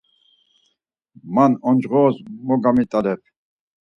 [1.33, 2.15] Man oncğores
[2.45, 3.21] mo gemit̆alep.